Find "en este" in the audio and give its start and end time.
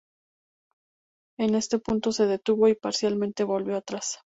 1.37-1.77